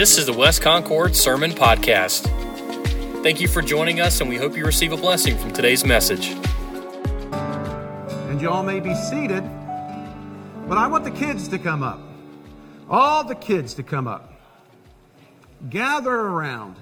[0.00, 2.22] This is the West Concord Sermon Podcast.
[3.22, 6.28] Thank you for joining us, and we hope you receive a blessing from today's message.
[8.30, 9.42] And y'all may be seated,
[10.66, 12.00] but I want the kids to come up.
[12.88, 14.32] All the kids to come up.
[15.68, 16.76] Gather around.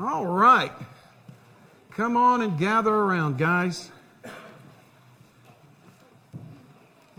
[0.00, 0.72] All right.
[1.90, 3.90] Come on and gather around, guys.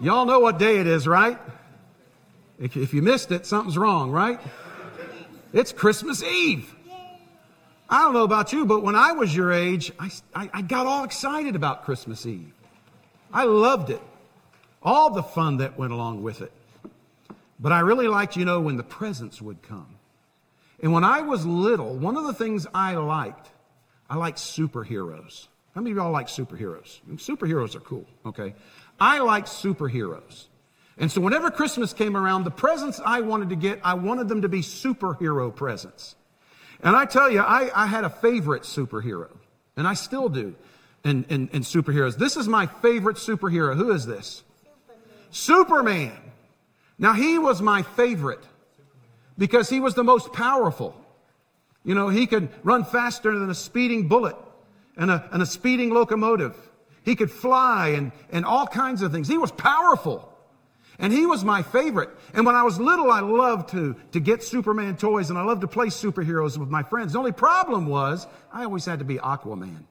[0.02, 1.38] Y'all know what day it is, right?
[2.60, 4.40] If, you missed it, something's wrong, right?
[5.54, 6.74] It's Christmas Eve.
[7.90, 10.88] I don't know about you, but when I was your age, I, I, I got
[10.88, 12.52] all excited about Christmas Eve.
[13.32, 14.02] I loved it.
[14.84, 16.52] All the fun that went along with it.
[17.60, 19.96] But I really liked, you know, when the presents would come.
[20.82, 23.50] And when I was little, one of the things I liked,
[24.10, 25.48] I liked superheroes.
[25.74, 27.00] How many of y'all like superheroes?
[27.16, 28.54] Superheroes are cool, okay?
[29.00, 30.46] I like superheroes.
[30.98, 34.42] And so whenever Christmas came around, the presents I wanted to get, I wanted them
[34.42, 36.16] to be superhero presents.
[36.82, 39.30] And I tell you, I, I had a favorite superhero,
[39.76, 40.56] and I still do
[41.04, 42.18] in, in, in superheroes.
[42.18, 43.76] This is my favorite superhero.
[43.76, 44.44] Who is this?
[45.32, 46.12] Superman.
[46.12, 46.22] Superman.
[47.00, 48.44] Now, he was my favorite
[49.38, 51.00] because he was the most powerful.
[51.84, 54.36] You know, he could run faster than a speeding bullet
[54.98, 56.56] and a, and a speeding locomotive.
[57.04, 59.28] He could fly and, and all kinds of things.
[59.28, 60.34] He was powerful.
[61.00, 62.10] And he was my favorite.
[62.34, 65.62] And when I was little, I loved to, to get Superman toys and I loved
[65.62, 67.14] to play superheroes with my friends.
[67.14, 69.84] The only problem was I always had to be Aquaman.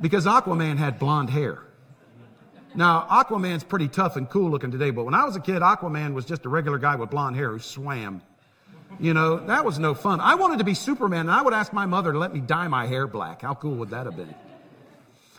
[0.00, 1.62] Because Aquaman had blonde hair.
[2.74, 6.12] Now, Aquaman's pretty tough and cool looking today, but when I was a kid, Aquaman
[6.12, 8.22] was just a regular guy with blonde hair who swam.
[9.00, 10.20] You know, that was no fun.
[10.20, 12.68] I wanted to be Superman, and I would ask my mother to let me dye
[12.68, 13.42] my hair black.
[13.42, 14.34] How cool would that have been?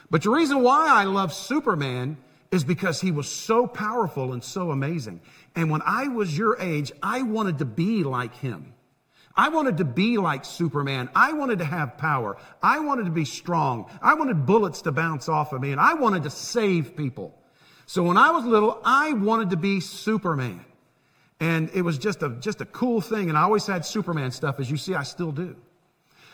[0.09, 2.17] But the reason why I love Superman
[2.52, 5.22] is because he was so powerful and so amazing.
[5.55, 8.73] And when I was your age, I wanted to be like him.
[9.36, 11.09] I wanted to be like Superman.
[11.16, 12.37] I wanted to have power.
[12.61, 13.89] I wanted to be strong.
[14.02, 17.36] I wanted bullets to bounce off of me and I wanted to save people.
[17.86, 20.66] So when I was little, I wanted to be Superman.
[21.39, 23.30] And it was just a, just a cool thing.
[23.30, 24.60] And I always had Superman stuff.
[24.60, 25.55] As you see, I still do.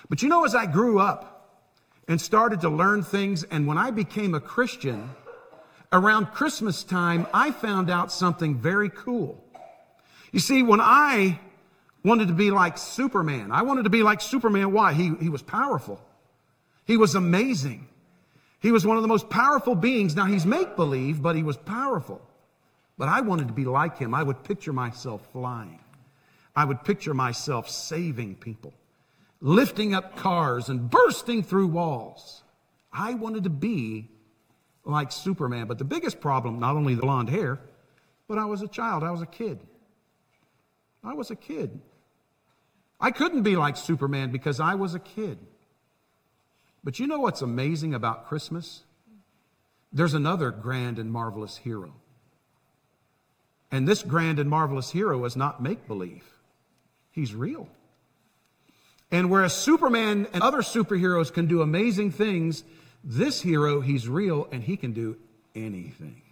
[0.10, 1.62] But you know, as I grew up
[2.08, 5.10] and started to learn things, and when I became a Christian,
[5.96, 9.42] around Christmas time, I found out something very cool.
[10.32, 11.40] You see, when I
[12.04, 14.74] wanted to be like Superman, I wanted to be like Superman.
[14.74, 14.94] Why?
[14.94, 16.02] He, he was powerful.
[16.84, 17.88] He was amazing.
[18.60, 20.16] He was one of the most powerful beings.
[20.16, 22.22] Now, he's make believe, but he was powerful.
[22.98, 24.14] But I wanted to be like him.
[24.14, 25.80] I would picture myself flying.
[26.56, 28.74] I would picture myself saving people,
[29.40, 32.44] lifting up cars and bursting through walls.
[32.92, 34.10] I wanted to be
[34.86, 35.68] like Superman.
[35.68, 37.60] But the biggest problem, not only the blonde hair,
[38.28, 39.04] but I was a child.
[39.04, 39.60] I was a kid.
[41.04, 41.80] I was a kid.
[43.00, 45.38] I couldn't be like Superman because I was a kid.
[46.84, 48.84] But you know what's amazing about Christmas?
[49.92, 51.94] There's another grand and marvelous hero.
[53.72, 56.24] And this grand and marvelous hero is not make believe,
[57.12, 57.68] he's real.
[59.12, 62.64] And whereas Superman and other superheroes can do amazing things,
[63.06, 65.16] this hero, he's real and he can do
[65.54, 66.24] anything.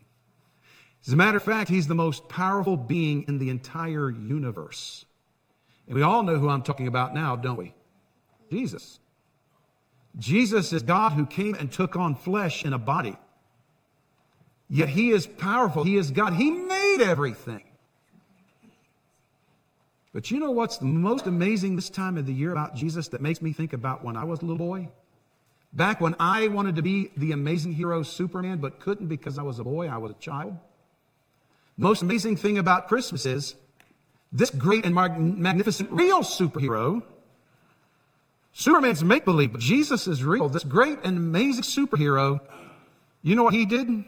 [1.06, 5.06] As a matter of fact, he's the most powerful being in the entire universe.
[5.88, 7.76] And we all know who I'm talking about now, don't we?
[8.50, 9.00] Jesus.
[10.18, 13.18] Jesus is God who came and took on flesh in a body.
[14.70, 15.84] Yet he is powerful.
[15.84, 16.34] He is God.
[16.34, 17.64] He made everything.
[20.14, 23.22] But you know what's the most amazing this time of the year about Jesus that
[23.22, 24.90] makes me think about when I was a little boy?
[25.74, 29.58] Back when I wanted to be the amazing hero Superman, but couldn't because I was
[29.58, 30.56] a boy, I was a child.
[31.78, 33.56] The most amazing thing about Christmas is
[34.32, 37.02] this great and magnificent real superhero.
[38.54, 40.48] Superman's make believe, but Jesus is real.
[40.48, 42.40] This great and amazing superhero,
[43.24, 44.06] you know what he did?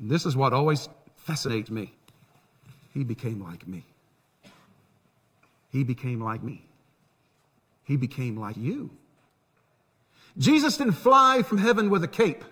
[0.00, 1.92] This is what always fascinates me.
[2.94, 3.84] He became like me.
[5.70, 6.64] He became like me.
[7.84, 8.90] He became like you.
[10.38, 12.44] Jesus didn't fly from heaven with a cape.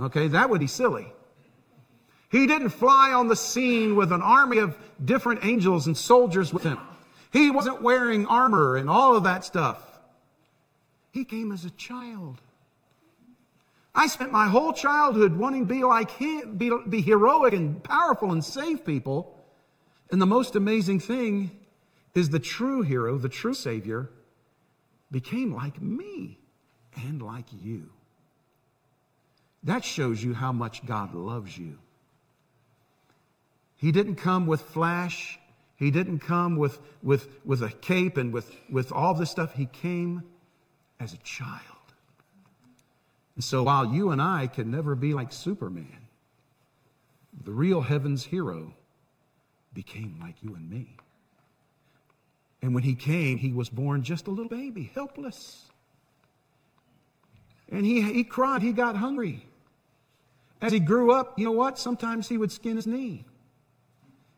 [0.00, 1.12] Okay, that would be silly.
[2.30, 6.62] He didn't fly on the scene with an army of different angels and soldiers with
[6.62, 6.78] him.
[7.32, 9.82] He wasn't wearing armor and all of that stuff.
[11.10, 12.40] He came as a child.
[13.94, 18.32] I spent my whole childhood wanting to be like him, be, be heroic and powerful
[18.32, 19.38] and save people.
[20.10, 21.50] And the most amazing thing
[22.14, 24.10] is the true hero, the true Savior,
[25.10, 26.38] became like me
[26.96, 27.88] and like you.
[29.64, 31.78] That shows you how much God loves you.
[33.76, 35.38] He didn't come with flash.
[35.76, 39.54] He didn't come with, with, with a cape and with, with all this stuff.
[39.54, 40.22] He came
[41.00, 41.60] as a child.
[43.34, 46.06] And so while you and I can never be like Superman,
[47.44, 48.74] the real heaven's hero
[49.72, 50.96] became like you and me.
[52.60, 55.71] And when he came, he was born just a little baby, helpless.
[57.72, 59.44] And he, he cried, he got hungry.
[60.60, 61.78] As he grew up, you know what?
[61.78, 63.24] Sometimes he would skin his knee.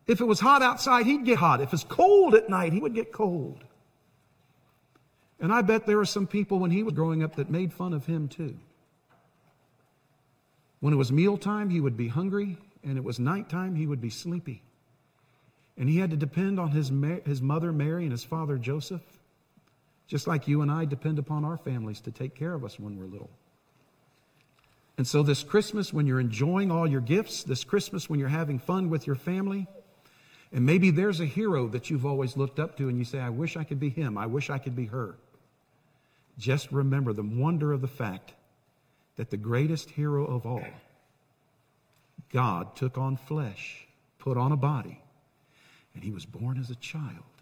[0.07, 1.61] If it was hot outside, he'd get hot.
[1.61, 3.65] If it's cold at night, he would get cold.
[5.41, 7.93] And I bet there were some people when he was growing up that made fun
[7.93, 8.57] of him too.
[10.81, 14.11] When it was mealtime, he would be hungry, and it was nighttime, he would be
[14.11, 14.63] sleepy.
[15.77, 16.93] And he had to depend on his,
[17.27, 19.03] his mother Mary and his father Joseph,
[20.07, 22.99] just like you and I depend upon our families to take care of us when
[22.99, 23.31] we're little.
[24.97, 28.59] And so, this Christmas, when you're enjoying all your gifts, this Christmas, when you're having
[28.59, 29.67] fun with your family,
[30.53, 33.31] and maybe there's a hero that you've always looked up to, and you say, I
[33.31, 35.17] wish I could be him, I wish I could be her.
[36.39, 38.35] Just remember the wonder of the fact
[39.17, 40.67] that the greatest hero of all,
[42.33, 43.87] God took on flesh,
[44.19, 45.01] put on a body,
[45.95, 47.34] and he was born as a child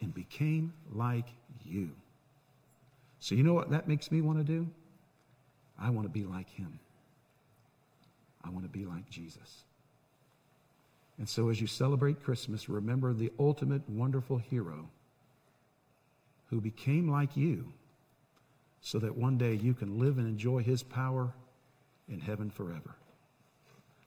[0.00, 1.26] and became like
[1.64, 1.90] you.
[3.18, 4.68] So, you know what that makes me want to do?
[5.78, 6.78] I want to be like him.
[8.44, 9.64] I want to be like Jesus.
[11.18, 14.88] And so, as you celebrate Christmas, remember the ultimate wonderful hero
[16.50, 17.72] who became like you
[18.80, 21.32] so that one day you can live and enjoy his power
[22.08, 22.94] in heaven forever.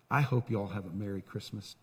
[0.09, 1.75] I hope you all have a Merry Christmas.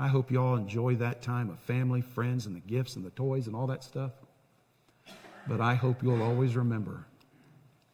[0.00, 3.10] I hope you all enjoy that time of family, friends, and the gifts and the
[3.10, 4.12] toys and all that stuff.
[5.46, 7.04] But I hope you'll always remember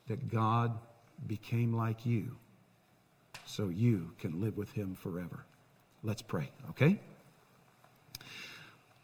[0.06, 0.78] that God
[1.26, 2.36] became like you
[3.44, 5.44] so you can live with him forever.
[6.04, 7.00] Let's pray, okay?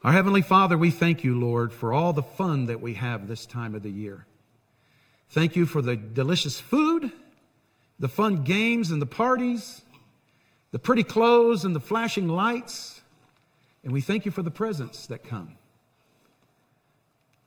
[0.05, 3.47] Our Heavenly Father, we thank you, Lord, for all the fun that we have this
[3.47, 4.27] time of the year.
[5.31, 7.11] Thank you for the delicious food,
[7.99, 9.83] the fun games and the parties,
[10.73, 13.01] the pretty clothes and the flashing lights.
[13.85, 15.57] And we thank you for the presents that come.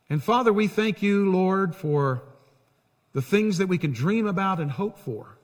[0.09, 2.21] And Father, we thank you, Lord, for
[3.13, 5.37] the things that we can dream about and hope for.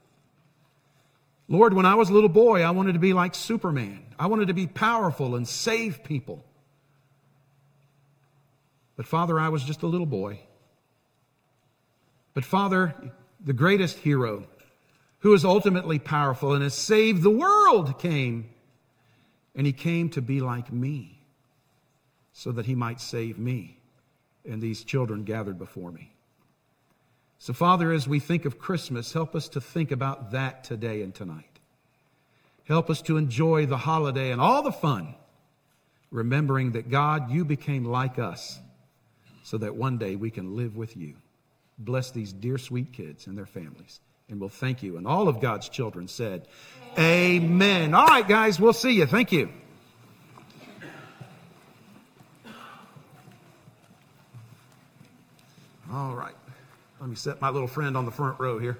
[1.47, 4.05] Lord, when I was a little boy, I wanted to be like Superman.
[4.17, 6.45] I wanted to be powerful and save people.
[8.95, 10.39] But Father, I was just a little boy.
[12.33, 12.93] But Father,
[13.43, 14.45] the greatest hero,
[15.21, 18.49] who is ultimately powerful and has saved the world, came.
[19.55, 21.19] And he came to be like me
[22.33, 23.77] so that he might save me
[24.45, 26.11] and these children gathered before me.
[27.37, 31.13] So, Father, as we think of Christmas, help us to think about that today and
[31.13, 31.59] tonight.
[32.65, 35.15] Help us to enjoy the holiday and all the fun,
[36.11, 38.59] remembering that God, you became like us
[39.43, 41.15] so that one day we can live with you.
[41.79, 43.99] Bless these dear, sweet kids and their families.
[44.31, 44.95] And we'll thank you.
[44.95, 46.47] And all of God's children said,
[46.97, 47.43] Amen.
[47.43, 47.93] Amen.
[47.93, 49.05] All right, guys, we'll see you.
[49.05, 49.49] Thank you.
[55.91, 56.33] All right.
[57.01, 58.77] Let me set my little friend on the front row here.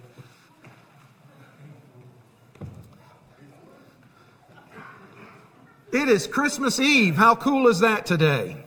[5.91, 7.15] It is Christmas Eve.
[7.15, 8.63] How cool is that today?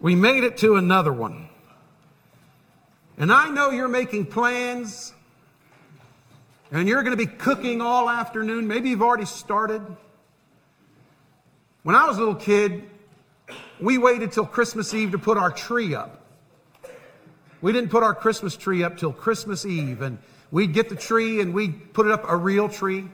[0.00, 1.48] We made it to another one.
[3.16, 5.12] And I know you're making plans
[6.70, 8.66] and you're going to be cooking all afternoon.
[8.66, 9.82] Maybe you've already started.
[11.82, 12.84] When I was a little kid,
[13.80, 16.26] we waited till Christmas Eve to put our tree up.
[17.60, 20.18] We didn't put our Christmas tree up till Christmas Eve, and
[20.50, 23.08] we'd get the tree and we'd put it up a real tree.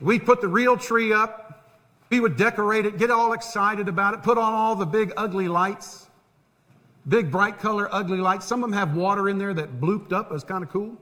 [0.00, 1.46] We'd put the real tree up.
[2.10, 5.48] We would decorate it, get all excited about it, put on all the big ugly
[5.48, 6.08] lights,
[7.06, 8.46] big bright color ugly lights.
[8.46, 10.30] Some of them have water in there that blooped up.
[10.30, 10.96] It was kind of cool.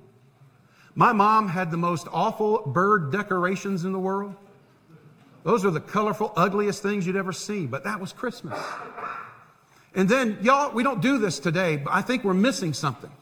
[0.99, 4.35] My mom had the most awful bird decorations in the world.
[5.45, 8.59] Those are the colorful, ugliest things you'd ever see, but that was Christmas.
[9.95, 13.13] And then, y'all, we don't do this today, but I think we're missing something.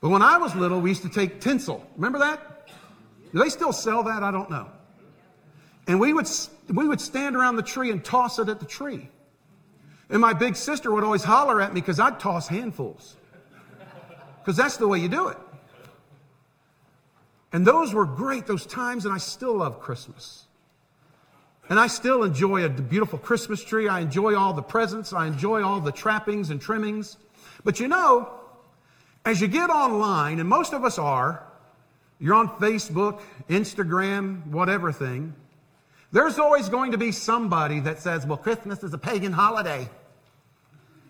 [0.00, 1.86] But when I was little, we used to take tinsel.
[1.94, 2.70] Remember that?
[3.32, 4.24] Do they still sell that?
[4.24, 4.68] I don't know.
[5.86, 6.28] And we would,
[6.68, 9.08] we would stand around the tree and toss it at the tree.
[10.10, 13.14] And my big sister would always holler at me because I'd toss handfuls.
[14.40, 15.38] Because that's the way you do it.
[17.56, 20.44] And those were great, those times, and I still love Christmas.
[21.70, 23.88] And I still enjoy a beautiful Christmas tree.
[23.88, 25.14] I enjoy all the presents.
[25.14, 27.16] I enjoy all the trappings and trimmings.
[27.64, 28.28] But you know,
[29.24, 31.46] as you get online, and most of us are,
[32.18, 35.32] you're on Facebook, Instagram, whatever thing,
[36.12, 39.88] There's always going to be somebody that says, well, Christmas is a pagan holiday.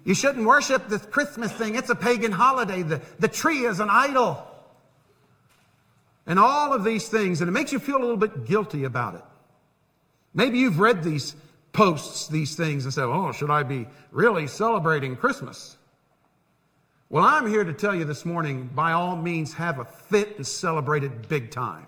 [0.04, 1.74] You shouldn't worship this Christmas thing.
[1.74, 2.82] It's a pagan holiday.
[2.82, 4.46] The, the tree is an idol.
[6.26, 9.14] And all of these things, and it makes you feel a little bit guilty about
[9.14, 9.22] it.
[10.34, 11.36] Maybe you've read these
[11.72, 15.76] posts, these things, and said, oh, should I be really celebrating Christmas?
[17.08, 20.46] Well, I'm here to tell you this morning, by all means, have a fit and
[20.46, 21.86] celebrate it big time.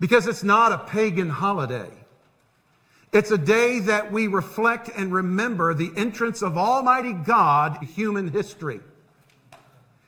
[0.00, 1.90] Because it's not a pagan holiday.
[3.12, 8.28] It's a day that we reflect and remember the entrance of Almighty God in human
[8.28, 8.80] history.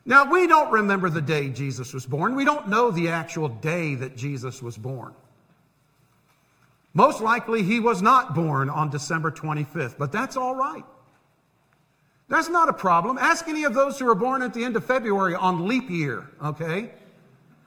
[0.05, 2.35] Now, we don't remember the day Jesus was born.
[2.35, 5.15] We don't know the actual day that Jesus was born.
[6.95, 10.85] Most likely, he was not born on December 25th, but that's all right.
[12.29, 13.19] That's not a problem.
[13.19, 16.31] Ask any of those who were born at the end of February on leap year,
[16.43, 16.91] okay?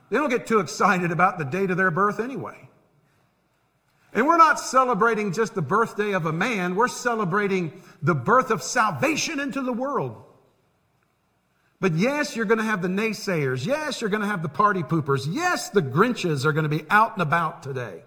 [0.09, 2.69] They don't get too excited about the date of their birth anyway.
[4.13, 8.63] And we're not celebrating just the birthday of a man, we're celebrating the birth of
[8.63, 10.24] salvation into the world.
[11.79, 13.65] But yes, you're going to have the naysayers.
[13.65, 15.27] Yes, you're going to have the party poopers.
[15.29, 18.03] Yes, the Grinches are going to be out and about today.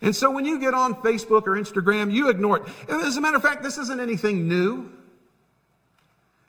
[0.00, 2.64] And so when you get on Facebook or Instagram, you ignore it.
[2.88, 4.90] As a matter of fact, this isn't anything new.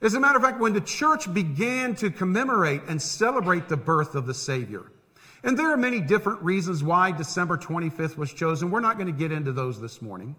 [0.02, 4.16] As a matter of fact, when the church began to commemorate and celebrate the birth
[4.16, 4.92] of the Savior,
[5.44, 8.72] and there are many different reasons why December 25th was chosen.
[8.72, 10.36] We're not going to get into those this morning.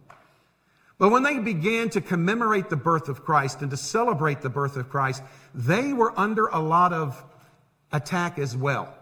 [0.98, 4.76] But when they began to commemorate the birth of Christ and to celebrate the birth
[4.76, 5.22] of Christ,
[5.54, 7.22] they were under a lot of
[7.92, 8.96] attack as well.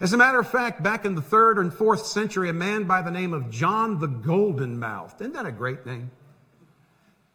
[0.00, 3.02] As a matter of fact, back in the third and fourth century, a man by
[3.02, 6.10] the name of John the Golden Mouthed, isn't that a great name?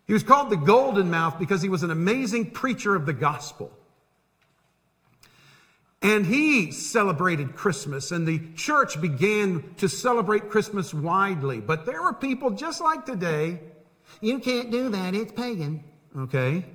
[0.06, 3.72] He was called the Golden Mouth because he was an amazing preacher of the gospel.
[6.02, 11.60] And he celebrated Christmas, and the church began to celebrate Christmas widely.
[11.60, 13.60] But there were people just like today,
[14.22, 15.84] you can't do that, it's pagan.
[16.18, 16.66] Okay?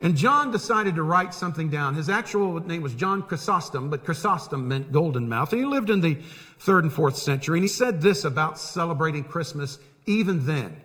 [0.00, 1.94] And John decided to write something down.
[1.94, 5.52] His actual name was John Chrysostom, but Chrysostom meant golden mouth.
[5.52, 6.18] And he lived in the
[6.58, 7.58] third and fourth century.
[7.58, 10.80] And he said this about celebrating Christmas even then.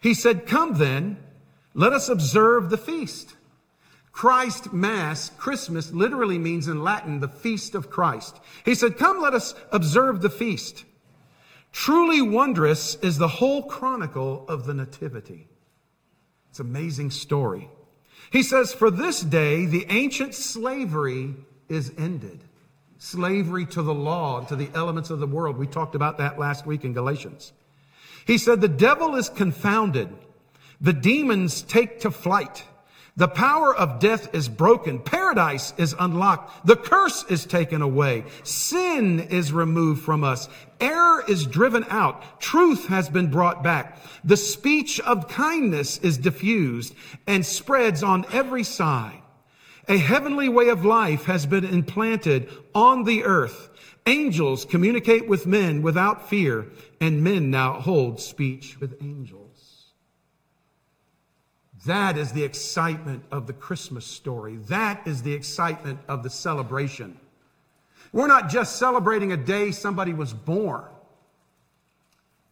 [0.00, 1.18] He said, Come then,
[1.74, 3.34] let us observe the feast.
[4.20, 8.38] Christ Mass, Christmas, literally means in Latin the feast of Christ.
[8.66, 10.84] He said, Come, let us observe the feast.
[11.72, 15.48] Truly wondrous is the whole chronicle of the Nativity.
[16.50, 17.70] It's an amazing story.
[18.30, 21.34] He says, For this day, the ancient slavery
[21.70, 22.44] is ended.
[22.98, 25.56] Slavery to the law to the elements of the world.
[25.56, 27.54] We talked about that last week in Galatians.
[28.26, 30.10] He said, The devil is confounded.
[30.78, 32.64] The demons take to flight.
[33.16, 34.98] The power of death is broken.
[34.98, 36.66] Paradise is unlocked.
[36.66, 38.24] The curse is taken away.
[38.44, 40.48] Sin is removed from us.
[40.80, 42.40] Error is driven out.
[42.40, 43.98] Truth has been brought back.
[44.24, 46.94] The speech of kindness is diffused
[47.26, 49.20] and spreads on every side.
[49.88, 53.68] A heavenly way of life has been implanted on the earth.
[54.06, 56.66] Angels communicate with men without fear,
[57.00, 59.39] and men now hold speech with angels.
[61.86, 64.56] That is the excitement of the Christmas story.
[64.68, 67.18] That is the excitement of the celebration.
[68.12, 70.84] We're not just celebrating a day somebody was born.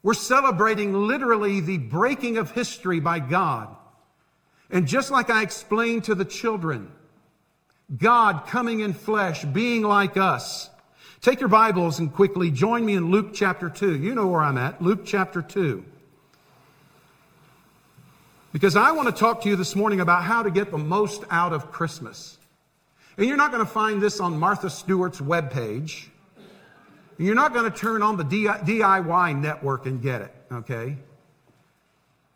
[0.03, 3.75] We're celebrating literally the breaking of history by God.
[4.71, 6.93] And just like I explained to the children,
[7.97, 10.71] God coming in flesh, being like us,
[11.21, 13.97] Take your Bibles and quickly join me in Luke chapter 2.
[13.97, 14.81] You know where I'm at.
[14.81, 15.85] Luke chapter 2.
[18.53, 21.23] Because I want to talk to you this morning about how to get the most
[21.31, 22.39] out of Christmas.
[23.19, 26.07] And you're not going to find this on Martha Stewart's webpage.
[27.19, 30.97] And you're not going to turn on the DIY network and get it, okay?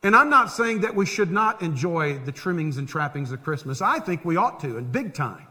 [0.03, 3.81] And I'm not saying that we should not enjoy the trimmings and trappings of Christmas.
[3.81, 5.47] I think we ought to, and big time.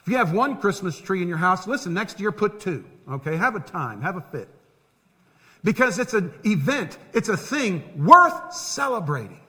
[0.00, 2.84] If you have one Christmas tree in your house, listen, next year put two.
[3.08, 3.36] Okay?
[3.36, 4.48] Have a time, have a fit.
[5.62, 9.40] Because it's an event, it's a thing worth celebrating.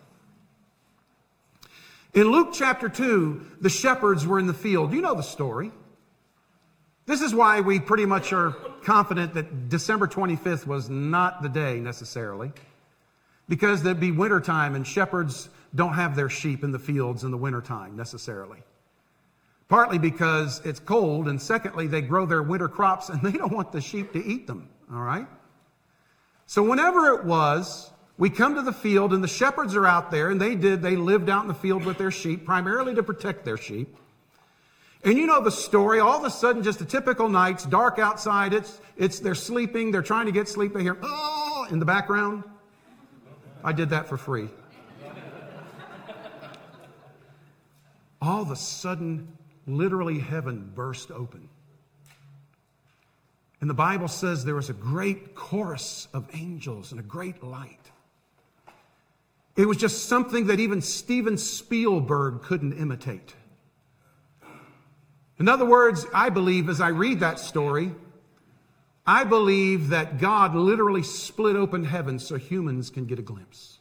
[2.13, 4.93] In Luke chapter 2, the shepherds were in the field.
[4.93, 5.71] You know the story.
[7.05, 8.51] This is why we pretty much are
[8.83, 12.51] confident that December 25th was not the day necessarily.
[13.47, 17.37] Because there'd be wintertime and shepherds don't have their sheep in the fields in the
[17.37, 18.59] wintertime necessarily.
[19.69, 23.71] Partly because it's cold, and secondly, they grow their winter crops and they don't want
[23.71, 25.27] the sheep to eat them, all right?
[26.51, 30.29] So, whenever it was, we come to the field and the shepherds are out there,
[30.29, 33.45] and they did, they lived out in the field with their sheep, primarily to protect
[33.45, 33.95] their sheep.
[35.05, 36.01] And you know the story.
[36.01, 37.51] All of a sudden, just a typical night.
[37.51, 38.51] It's dark outside.
[38.51, 39.91] It's, it's, they're sleeping.
[39.91, 40.73] They're trying to get sleep.
[40.73, 42.43] They hear, oh, in the background.
[43.63, 44.49] I did that for free.
[48.21, 51.47] All of a sudden, literally heaven burst open.
[53.61, 57.91] And the Bible says there was a great chorus of angels and a great light.
[59.55, 63.35] It was just something that even Steven Spielberg couldn't imitate.
[65.37, 67.91] In other words, I believe as I read that story,
[69.05, 73.79] I believe that God literally split open heaven so humans can get a glimpse.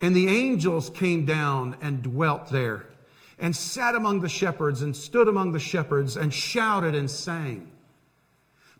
[0.00, 2.86] And the angels came down and dwelt there
[3.38, 7.70] and sat among the shepherds and stood among the shepherds and shouted and sang,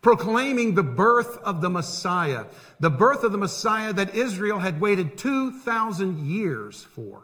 [0.05, 2.45] proclaiming the birth of the Messiah,
[2.79, 7.23] the birth of the Messiah that Israel had waited 2,000 years for.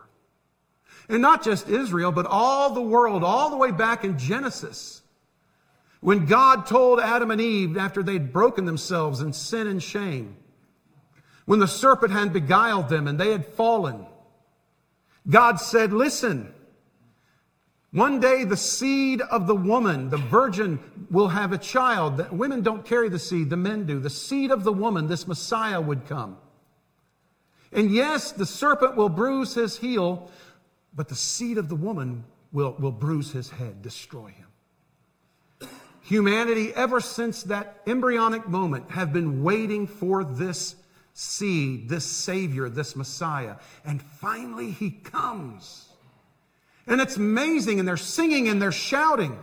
[1.08, 5.04] And not just Israel, but all the world, all the way back in Genesis.
[6.00, 10.38] When God told Adam and Eve after they'd broken themselves in sin and shame,
[11.46, 14.08] when the serpent had beguiled them and they had fallen,
[15.30, 16.52] God said, Listen,
[17.92, 20.80] one day the seed of the woman, the virgin,
[21.10, 22.18] will have a child.
[22.18, 24.00] The women don't carry the seed, the men do.
[24.00, 26.38] The seed of the woman, this Messiah would come.
[27.74, 30.30] And yes, the serpent will bruise his heel,
[30.94, 34.48] but the seed of the woman will, will bruise his head, destroy him.
[36.02, 40.76] Humanity, ever since that embryonic moment, have been waiting for this
[41.14, 43.56] seed, this Savior, this Messiah.
[43.86, 45.91] And finally, he comes.
[46.88, 49.38] And it's amazing, and they're singing and they're shouting.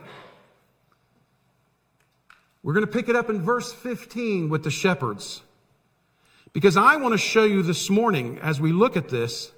[2.63, 5.43] We're going to pick it up in verse 15 with the shepherds.
[6.53, 9.53] Because I want to show you this morning, as we look at this,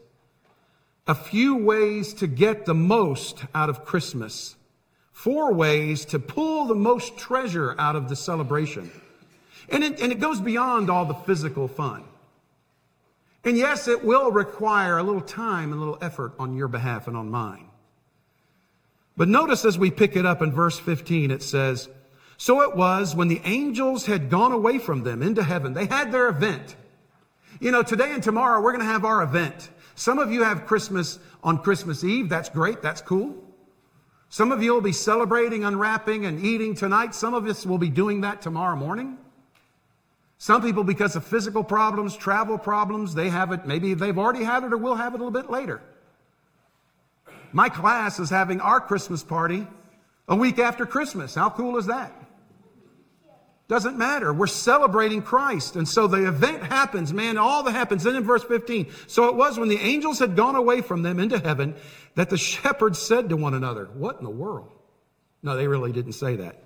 [1.06, 4.56] a few ways to get the most out of Christmas,
[5.12, 8.90] four ways to pull the most treasure out of the celebration.
[9.70, 12.04] And it, and it goes beyond all the physical fun.
[13.44, 17.08] And yes, it will require a little time and a little effort on your behalf
[17.08, 17.69] and on mine.
[19.16, 21.88] But notice as we pick it up in verse 15, it says,
[22.36, 26.12] So it was when the angels had gone away from them into heaven, they had
[26.12, 26.76] their event.
[27.60, 29.68] You know, today and tomorrow we're going to have our event.
[29.94, 32.28] Some of you have Christmas on Christmas Eve.
[32.28, 32.80] That's great.
[32.80, 33.36] That's cool.
[34.30, 37.14] Some of you will be celebrating, unwrapping, and eating tonight.
[37.14, 39.18] Some of us will be doing that tomorrow morning.
[40.38, 44.64] Some people, because of physical problems, travel problems, they have it, maybe they've already had
[44.64, 45.82] it or will have it a little bit later.
[47.52, 49.66] My class is having our Christmas party
[50.28, 51.34] a week after Christmas.
[51.34, 52.12] How cool is that?
[53.70, 54.32] Doesn't matter.
[54.32, 55.76] We're celebrating Christ.
[55.76, 58.02] And so the event happens, man, all that happens.
[58.02, 61.20] Then in verse 15, so it was when the angels had gone away from them
[61.20, 61.76] into heaven
[62.16, 64.72] that the shepherds said to one another, What in the world?
[65.44, 66.64] No, they really didn't say that.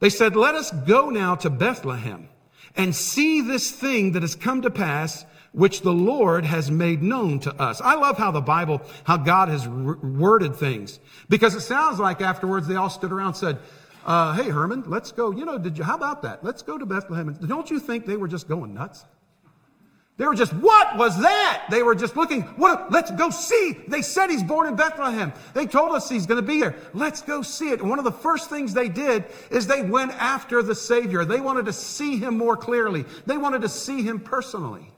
[0.00, 2.28] They said, Let us go now to Bethlehem
[2.76, 5.24] and see this thing that has come to pass,
[5.58, 7.80] which the Lord has made known to us.
[7.80, 12.68] I love how the Bible, how God has worded things, because it sounds like afterwards
[12.68, 13.58] they all stood around and said,
[14.06, 15.32] uh, hey, Herman, let's go.
[15.32, 16.44] You know, did you, how about that?
[16.44, 17.36] Let's go to Bethlehem.
[17.44, 19.04] Don't you think they were just going nuts?
[20.16, 21.66] They were just, what was that?
[21.70, 23.78] They were just looking, what, let's go see.
[23.88, 25.32] They said he's born in Bethlehem.
[25.54, 26.76] They told us he's going to be here.
[26.94, 27.82] Let's go see it.
[27.82, 31.24] One of the first things they did is they went after the Savior.
[31.24, 33.04] They wanted to see him more clearly.
[33.26, 34.92] They wanted to see him personally.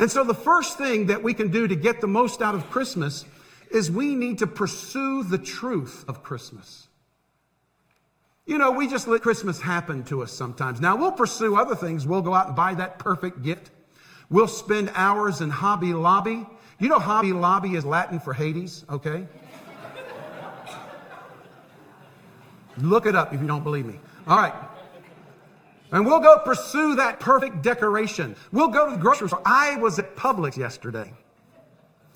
[0.00, 2.70] And so the first thing that we can do to get the most out of
[2.70, 3.26] Christmas
[3.70, 6.88] is we need to pursue the truth of Christmas.
[8.46, 10.80] You know, we just let Christmas happen to us sometimes.
[10.80, 12.06] Now, we'll pursue other things.
[12.06, 13.70] We'll go out and buy that perfect gift.
[14.30, 16.46] We'll spend hours in Hobby Lobby.
[16.78, 19.26] You know, Hobby Lobby is Latin for Hades, okay?
[22.78, 24.00] Look it up if you don't believe me.
[24.26, 24.54] All right.
[25.92, 28.36] And we'll go pursue that perfect decoration.
[28.52, 29.42] We'll go to the grocery store.
[29.44, 31.12] I was at Publix yesterday.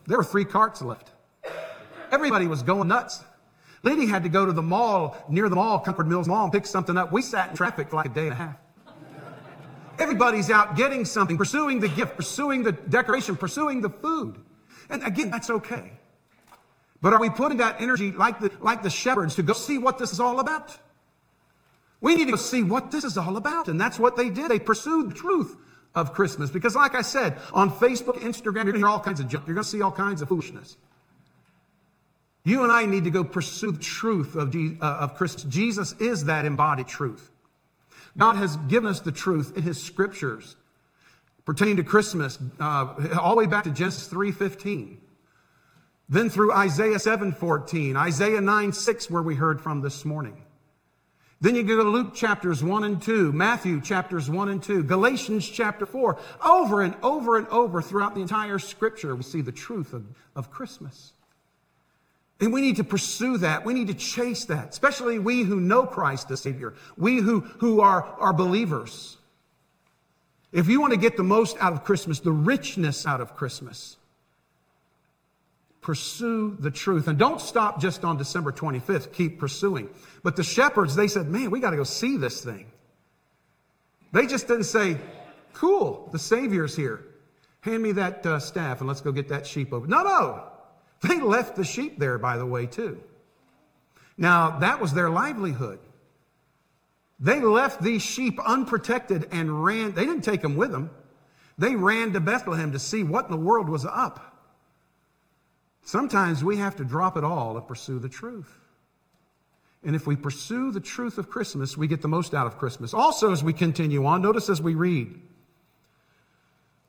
[0.07, 1.11] There were three carts left.
[2.11, 3.23] Everybody was going nuts.
[3.83, 6.67] Lady had to go to the mall, near the mall, Concord Mills Mall, and pick
[6.67, 7.13] something up.
[7.13, 8.57] We sat in traffic for like a day and a half.
[9.99, 14.37] Everybody's out getting something, pursuing the gift, pursuing the decoration, pursuing the food.
[14.89, 15.93] And again, that's okay.
[17.01, 19.99] But are we putting that energy like the, like the shepherds to go see what
[19.99, 20.77] this is all about?
[22.05, 23.67] We need to see what this is all about.
[23.67, 24.51] And that's what they did.
[24.51, 25.57] They pursued the truth
[25.95, 26.51] of Christmas.
[26.51, 29.47] Because like I said, on Facebook, Instagram, you're going to hear all kinds of junk.
[29.47, 30.77] You're going to see all kinds of foolishness.
[32.45, 35.49] You and I need to go pursue the truth of, uh, of Christ.
[35.49, 37.31] Jesus is that embodied truth.
[38.19, 40.57] God has given us the truth in His scriptures
[41.47, 44.99] pertaining to Christmas, uh, all the way back to Genesis 3.15.
[46.11, 50.44] Then through Isaiah 7:14, Isaiah 9:6 where we heard from this morning.
[51.41, 55.49] Then you go to Luke chapters 1 and 2, Matthew chapters 1 and 2, Galatians
[55.49, 56.19] chapter 4.
[56.45, 60.51] Over and over and over throughout the entire scripture, we see the truth of, of
[60.51, 61.13] Christmas.
[62.41, 63.65] And we need to pursue that.
[63.65, 67.81] We need to chase that, especially we who know Christ the Savior, we who, who
[67.81, 69.19] are, are believers.
[70.51, 73.97] If you want to get the most out of Christmas, the richness out of Christmas,
[75.85, 77.07] pursue the truth.
[77.09, 79.13] And don't stop just on December 25th.
[79.13, 79.91] Keep pursuing.
[80.23, 82.67] But the shepherds, they said, man, we got to go see this thing.
[84.11, 84.97] They just didn't say,
[85.53, 87.05] cool, the Savior's here.
[87.61, 89.87] Hand me that uh, staff and let's go get that sheep over.
[89.87, 90.45] No, no.
[91.03, 92.99] They left the sheep there, by the way, too.
[94.17, 95.81] Now, that was their livelihood.
[97.21, 99.93] They left these sheep unprotected and ran.
[99.93, 100.91] They didn't take them with them.
[101.59, 104.34] They ran to Bethlehem to see what in the world was up.
[105.85, 108.51] Sometimes we have to drop it all to pursue the truth.
[109.85, 112.95] And if we pursue the truth of Christmas, we get the most out of Christmas.
[112.95, 115.21] Also, as we continue on, notice as we read.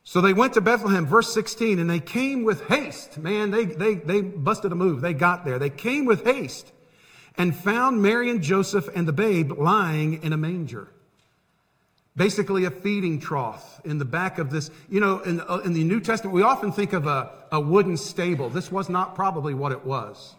[0.05, 3.17] So they went to Bethlehem, verse 16, and they came with haste.
[3.17, 5.01] Man, they, they, they busted a move.
[5.01, 5.60] They got there.
[5.60, 6.71] They came with haste
[7.38, 10.88] and found Mary and Joseph and the babe lying in a manger
[12.15, 14.71] basically a feeding trough in the back of this.
[14.89, 17.97] You know, in, uh, in the New Testament, we often think of a, a wooden
[17.97, 18.49] stable.
[18.49, 20.36] This was not probably what it was.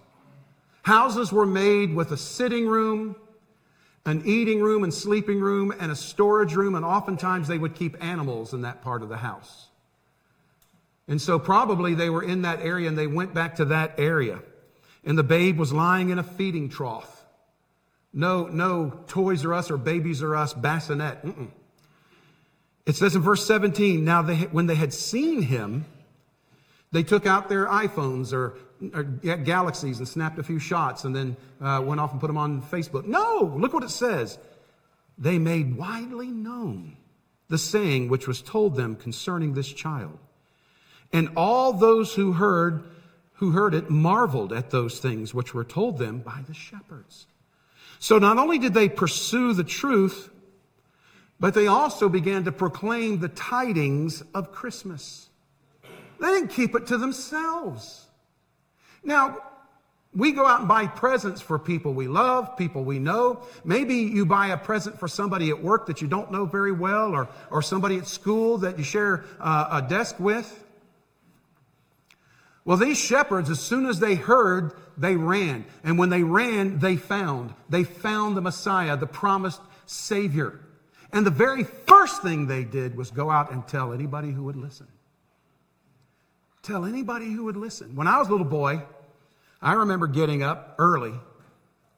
[0.83, 3.17] Houses were made with a sitting room,
[4.05, 8.03] an eating room and sleeping room, and a storage room, and oftentimes they would keep
[8.03, 9.69] animals in that part of the house.
[11.09, 14.41] And so probably they were in that area and they went back to that area.
[15.05, 17.25] And the babe was lying in a feeding trough.
[18.13, 21.25] No, no Toys R Us or Babies R Us bassinet.
[21.25, 21.49] Mm-mm.
[22.87, 25.85] It says in verse 17, now they, when they had seen him,
[26.93, 28.57] they took out their iPhones or,
[28.95, 32.39] or Galaxies and snapped a few shots and then uh, went off and put them
[32.39, 33.05] on Facebook.
[33.05, 34.39] No, look what it says.
[35.19, 36.97] They made widely known
[37.49, 40.19] the saying which was told them concerning this child.
[41.13, 42.85] And all those who heard,
[43.35, 47.27] who heard it marveled at those things which were told them by the shepherds.
[47.99, 50.31] So not only did they pursue the truth,
[51.39, 55.29] but they also began to proclaim the tidings of Christmas.
[56.21, 58.07] They didn't keep it to themselves.
[59.05, 59.39] Now,
[60.15, 63.43] we go out and buy presents for people we love, people we know.
[63.65, 67.13] Maybe you buy a present for somebody at work that you don't know very well,
[67.13, 70.65] or, or somebody at school that you share uh, a desk with.
[72.65, 75.67] Well, these shepherds, as soon as they heard, they ran.
[75.85, 77.53] And when they ran, they found.
[77.69, 80.59] They found the Messiah, the promised Savior.
[81.13, 84.57] And the very first thing they did was go out and tell anybody who would
[84.57, 84.89] listen.
[86.63, 87.95] Tell anybody who would listen.
[87.95, 88.83] When I was a little boy,
[89.63, 91.13] I remember getting up early.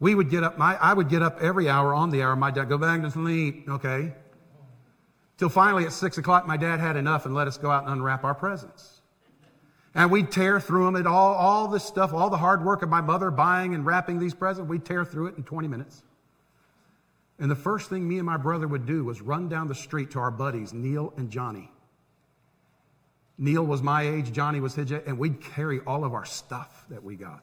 [0.00, 2.36] We would get up, my, I would get up every hour on the hour.
[2.36, 4.12] My dad, go back to sleep, okay?
[5.38, 7.92] Till finally at six o'clock, my dad had enough and let us go out and
[7.92, 9.00] unwrap our presents.
[9.94, 12.88] And we'd tear through them and all, all this stuff, all the hard work of
[12.88, 16.02] my mother buying and wrapping these presents, we'd tear through it in 20 minutes.
[17.38, 20.10] And the first thing me and my brother would do was run down the street
[20.12, 21.70] to our buddies, Neil and Johnny.
[23.38, 26.84] Neil was my age, Johnny was his age, and we'd carry all of our stuff
[26.90, 27.42] that we got.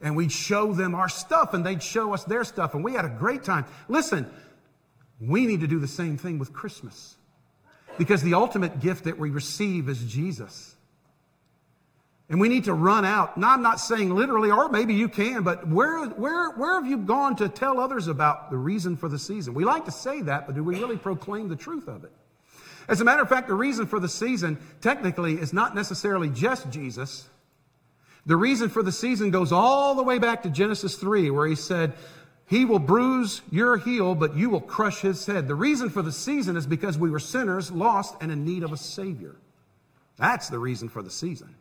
[0.00, 3.04] And we'd show them our stuff, and they'd show us their stuff, and we had
[3.04, 3.66] a great time.
[3.88, 4.28] Listen,
[5.20, 7.16] we need to do the same thing with Christmas.
[7.98, 10.74] Because the ultimate gift that we receive is Jesus.
[12.32, 13.36] And we need to run out.
[13.36, 16.96] Now, I'm not saying literally, or maybe you can, but where, where, where have you
[16.96, 19.52] gone to tell others about the reason for the season?
[19.52, 22.12] We like to say that, but do we really proclaim the truth of it?
[22.88, 26.70] As a matter of fact, the reason for the season technically is not necessarily just
[26.70, 27.28] Jesus.
[28.24, 31.54] The reason for the season goes all the way back to Genesis 3, where he
[31.54, 31.92] said,
[32.46, 35.48] He will bruise your heel, but you will crush his head.
[35.48, 38.72] The reason for the season is because we were sinners, lost, and in need of
[38.72, 39.36] a Savior.
[40.16, 41.56] That's the reason for the season.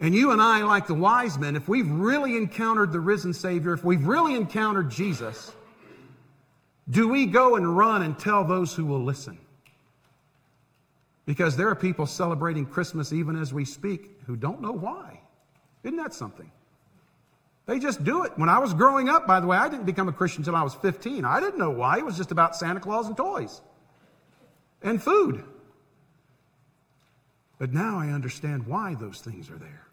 [0.00, 3.72] And you and I, like the wise men, if we've really encountered the risen Savior,
[3.72, 5.52] if we've really encountered Jesus,
[6.90, 9.38] do we go and run and tell those who will listen?
[11.26, 15.20] Because there are people celebrating Christmas even as we speak who don't know why.
[15.84, 16.50] Isn't that something?
[17.66, 18.32] They just do it.
[18.36, 20.62] When I was growing up, by the way, I didn't become a Christian until I
[20.62, 21.24] was 15.
[21.24, 21.98] I didn't know why.
[21.98, 23.62] It was just about Santa Claus and toys
[24.82, 25.44] and food.
[27.64, 29.86] But now I understand why those things are there.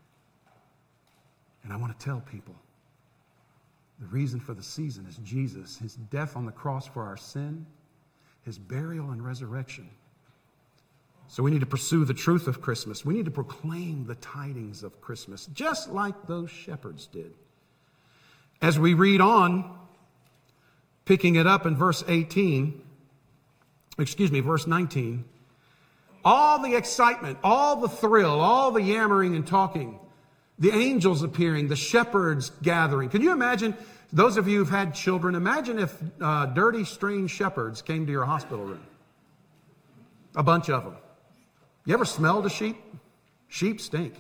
[1.63, 2.53] And I want to tell people
[3.97, 7.65] the reason for the season is Jesus, his death on the cross for our sin,
[8.43, 9.89] his burial and resurrection,
[11.29, 13.05] So we need to pursue the truth of Christmas.
[13.05, 17.31] We need to proclaim the tidings of Christmas, just like those shepherds did.
[18.61, 19.79] As we read on,
[21.05, 22.81] picking it up in verse 18,
[23.97, 25.23] excuse me, verse 19,
[26.23, 29.99] all the excitement, all the thrill, all the yammering and talking,
[30.59, 33.09] the angels appearing, the shepherds gathering.
[33.09, 33.75] Can you imagine,
[34.13, 38.25] those of you who've had children, imagine if uh, dirty, strange shepherds came to your
[38.25, 38.83] hospital room?
[40.35, 40.95] A bunch of them.
[41.85, 42.77] You ever smelled a sheep?
[43.47, 44.13] Sheep stink.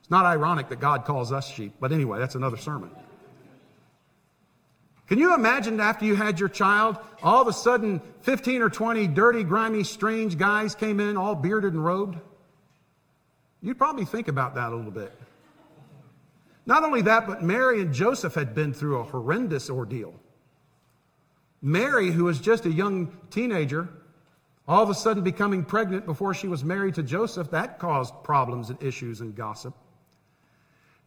[0.00, 2.90] It's not ironic that God calls us sheep, but anyway, that's another sermon.
[5.08, 9.06] Can you imagine after you had your child, all of a sudden 15 or 20
[9.08, 12.18] dirty, grimy, strange guys came in, all bearded and robed?
[13.62, 15.18] You'd probably think about that a little bit.
[16.66, 20.14] Not only that, but Mary and Joseph had been through a horrendous ordeal.
[21.62, 23.88] Mary, who was just a young teenager,
[24.68, 28.68] all of a sudden becoming pregnant before she was married to Joseph, that caused problems
[28.68, 29.74] and issues and gossip.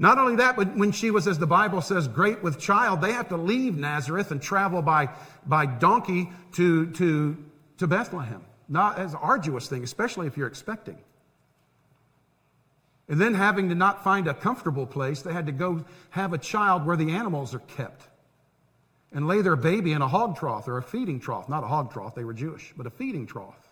[0.02, 3.14] Not only that, but when she was, as the Bible says, great with child, they
[3.14, 5.10] have to leave Nazareth and travel by,
[5.46, 7.38] by donkey to, to,
[7.78, 8.42] to Bethlehem.
[8.68, 10.98] Not as an arduous thing, especially if you're expecting.
[13.10, 16.40] And then having to not find a comfortable place, they had to go have a
[16.40, 18.08] child where the animals are kept
[19.12, 21.48] and lay their baby in a hog trough or a feeding trough.
[21.48, 23.70] Not a hog trough, they were Jewish, but a feeding trough.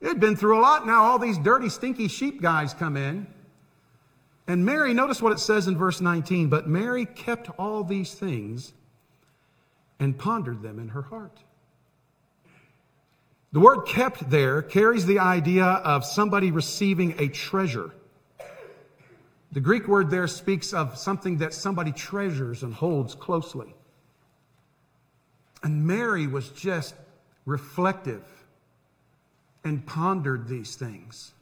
[0.00, 0.86] It had been through a lot.
[0.86, 3.26] Now all these dirty, stinky sheep guys come in.
[4.52, 8.74] And Mary, notice what it says in verse 19, but Mary kept all these things
[9.98, 11.38] and pondered them in her heart.
[13.52, 17.92] The word kept there carries the idea of somebody receiving a treasure.
[19.52, 23.74] The Greek word there speaks of something that somebody treasures and holds closely.
[25.62, 26.94] And Mary was just
[27.46, 28.22] reflective
[29.64, 31.32] and pondered these things.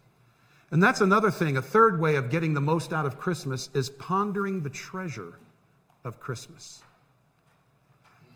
[0.71, 1.57] And that's another thing.
[1.57, 5.39] A third way of getting the most out of Christmas is pondering the treasure
[6.05, 6.83] of Christmas.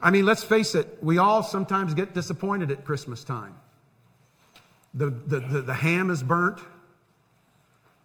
[0.03, 3.55] I mean, let's face it, we all sometimes get disappointed at Christmas time.
[4.92, 6.61] The, the, the, the ham is burnt,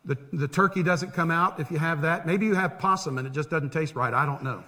[0.06, 2.26] the, the turkey doesn't come out if you have that.
[2.26, 4.14] Maybe you have possum and it just doesn't taste right.
[4.14, 4.64] I don't know.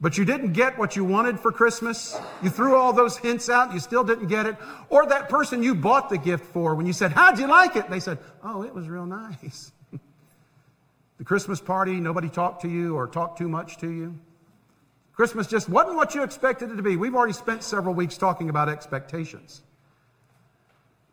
[0.00, 2.16] But you didn't get what you wanted for Christmas.
[2.42, 4.56] You threw all those hints out, you still didn't get it.
[4.90, 7.90] Or that person you bought the gift for, when you said, How'd you like it?
[7.90, 9.72] They said, Oh, it was real nice.
[11.18, 14.14] the Christmas party, nobody talked to you or talked too much to you.
[15.14, 16.94] Christmas just wasn't what you expected it to be.
[16.94, 19.62] We've already spent several weeks talking about expectations.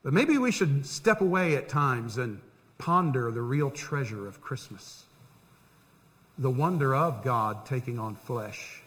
[0.04, 2.40] But maybe we should step away at times and
[2.78, 5.06] ponder the real treasure of Christmas
[6.38, 8.82] the wonder of God taking on flesh,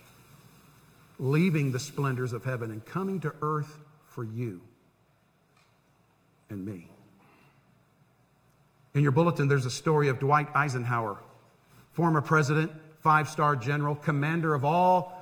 [1.18, 4.60] leaving the splendors of heaven and coming to earth for you
[6.50, 6.88] and me.
[8.94, 11.18] In your bulletin, there's a story of Dwight Eisenhower,
[11.92, 15.14] former president, five star general, commander of all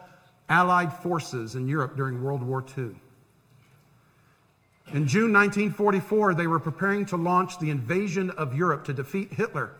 [0.48, 2.94] Allied forces in Europe during World War II.
[4.92, 9.72] In June 1944, they were preparing to launch the invasion of Europe to defeat Hitler,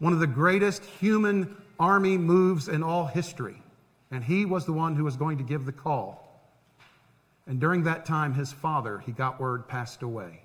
[0.00, 3.62] one of the greatest human army moves in all history.
[4.10, 6.26] And he was the one who was going to give the call.
[7.46, 10.42] And during that time, his father, he got word, passed away.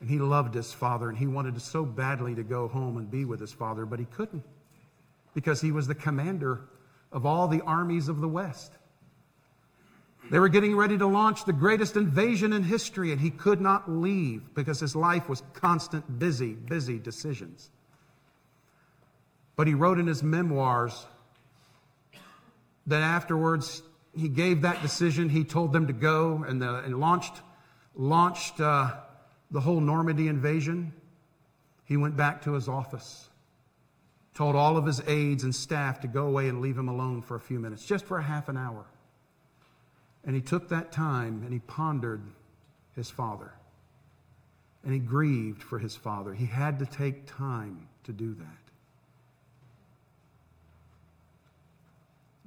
[0.00, 3.24] And he loved his father, and he wanted so badly to go home and be
[3.24, 4.44] with his father, but he couldn't
[5.34, 6.60] because he was the commander
[7.10, 8.72] of all the armies of the West.
[10.30, 13.90] They were getting ready to launch the greatest invasion in history, and he could not
[13.90, 17.70] leave because his life was constant, busy, busy decisions.
[19.56, 21.06] But he wrote in his memoirs
[22.86, 23.82] that afterwards
[24.16, 25.28] he gave that decision.
[25.28, 27.42] He told them to go and, the, and launched,
[27.94, 28.92] launched uh,
[29.50, 30.92] the whole Normandy invasion.
[31.84, 33.28] He went back to his office,
[34.34, 37.34] told all of his aides and staff to go away and leave him alone for
[37.34, 38.86] a few minutes, just for a half an hour.
[40.24, 42.22] And he took that time and he pondered
[42.94, 43.52] his father.
[44.84, 46.34] And he grieved for his father.
[46.34, 48.46] He had to take time to do that.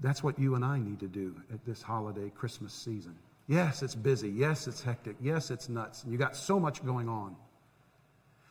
[0.01, 3.15] That's what you and I need to do at this holiday Christmas season.
[3.47, 4.29] Yes, it's busy.
[4.29, 5.15] Yes, it's hectic.
[5.21, 6.03] Yes, it's nuts.
[6.07, 7.35] You got so much going on.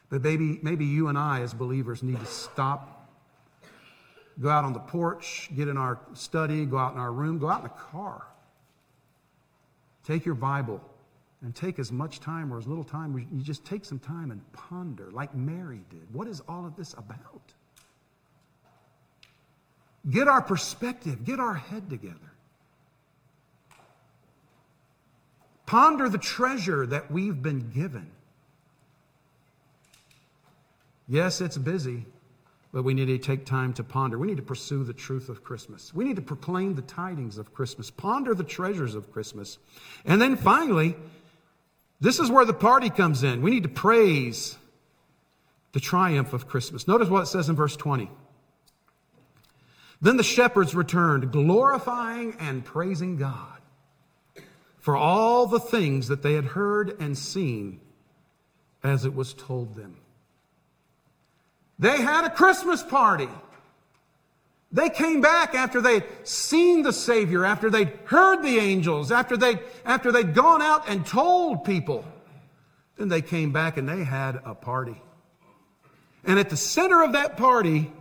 [0.09, 3.11] But maybe, maybe you and I, as believers, need to stop,
[4.41, 7.49] go out on the porch, get in our study, go out in our room, go
[7.49, 8.25] out in the car.
[10.07, 10.81] Take your Bible
[11.43, 13.17] and take as much time or as little time.
[13.33, 16.07] You just take some time and ponder, like Mary did.
[16.13, 17.53] What is all of this about?
[20.11, 22.19] Get our perspective, get our head together.
[25.67, 28.11] Ponder the treasure that we've been given.
[31.09, 32.05] Yes, it's busy,
[32.75, 34.19] but we need to take time to ponder.
[34.19, 35.95] We need to pursue the truth of Christmas.
[35.95, 39.59] We need to proclaim the tidings of Christmas, ponder the treasures of Christmas.
[40.05, 40.97] And then finally,
[42.01, 43.43] this is where the party comes in.
[43.43, 44.59] We need to praise
[45.71, 46.89] the triumph of Christmas.
[46.89, 48.11] Notice what it says in verse 20.
[50.03, 53.61] Then the shepherds returned, glorifying and praising God
[54.81, 57.81] for all the things that they had heard and seen
[58.83, 59.99] as it was told them.
[61.79, 63.29] They had a Christmas party.
[64.73, 69.61] They came back after they'd seen the Savior, after they'd heard the angels, after they'd,
[69.85, 72.05] after they'd gone out and told people.
[72.97, 75.01] Then they came back and they had a party.
[76.25, 77.93] And at the center of that party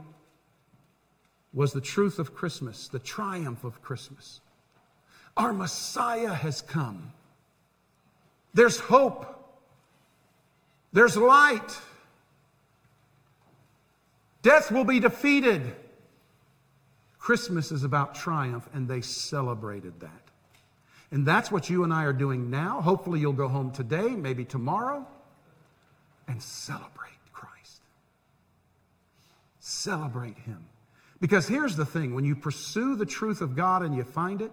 [1.54, 4.42] was the truth of Christmas, the triumph of Christmas.
[5.38, 7.14] Our Messiah has come.
[8.54, 9.28] There's hope.
[10.92, 11.80] There's light.
[14.44, 15.74] Death will be defeated.
[17.18, 20.12] Christmas is about triumph, and they celebrated that.
[21.10, 22.82] And that's what you and I are doing now.
[22.82, 25.08] Hopefully, you'll go home today, maybe tomorrow,
[26.28, 27.82] and celebrate Christ.
[29.60, 30.66] Celebrate Him.
[31.22, 34.52] Because here's the thing when you pursue the truth of God and you find it,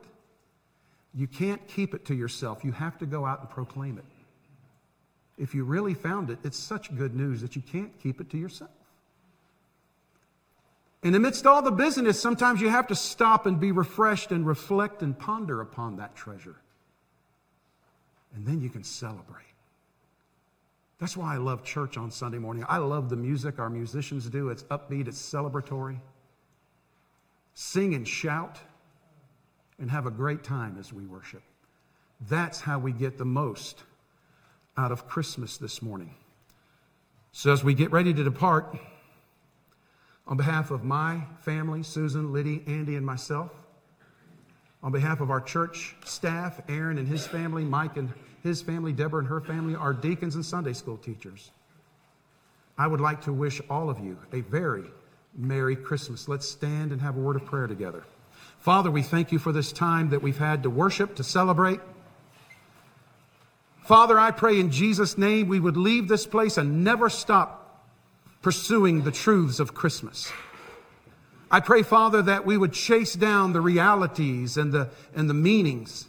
[1.12, 2.64] you can't keep it to yourself.
[2.64, 4.05] You have to go out and proclaim it.
[5.37, 8.38] If you really found it, it's such good news that you can't keep it to
[8.38, 8.70] yourself.
[11.03, 15.03] And amidst all the busyness, sometimes you have to stop and be refreshed and reflect
[15.03, 16.57] and ponder upon that treasure.
[18.35, 19.45] And then you can celebrate.
[20.99, 22.65] That's why I love church on Sunday morning.
[22.69, 24.51] I love the music our musicians do.
[24.51, 25.99] It's upbeat, it's celebratory.
[27.55, 28.59] Sing and shout
[29.79, 31.43] and have a great time as we worship.
[32.29, 33.83] That's how we get the most
[34.77, 36.15] out of Christmas this morning.
[37.33, 38.77] So, as we get ready to depart,
[40.31, 43.51] on behalf of my family, Susan, Liddy, Andy, and myself,
[44.81, 48.11] on behalf of our church staff, Aaron and his family, Mike and
[48.45, 51.51] his family, Deborah and her family, our deacons and Sunday school teachers,
[52.79, 54.85] I would like to wish all of you a very
[55.37, 56.29] Merry Christmas.
[56.29, 58.05] Let's stand and have a word of prayer together.
[58.59, 61.81] Father, we thank you for this time that we've had to worship, to celebrate.
[63.83, 67.60] Father, I pray in Jesus' name we would leave this place and never stop
[68.42, 70.33] pursuing the truths of Christmas.
[71.50, 76.07] I pray, Father, that we would chase down the realities and the, and the meanings.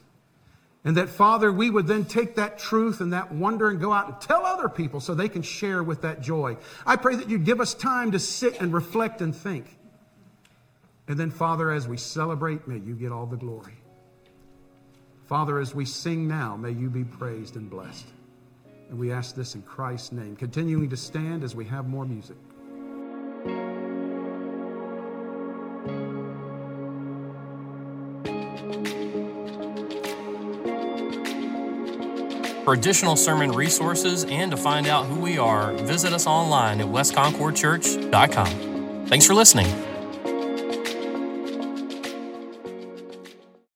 [0.83, 4.07] And that, Father, we would then take that truth and that wonder and go out
[4.07, 6.57] and tell other people so they can share with that joy.
[6.85, 9.77] I pray that you'd give us time to sit and reflect and think.
[11.07, 13.75] And then, Father, as we celebrate, may you get all the glory.
[15.25, 18.07] Father, as we sing now, may you be praised and blessed.
[18.91, 20.35] And we ask this in Christ's name.
[20.35, 22.35] Continuing to stand as we have more music.
[32.65, 36.87] For additional sermon resources and to find out who we are, visit us online at
[36.87, 39.07] westconcordchurch.com.
[39.07, 39.90] Thanks for listening.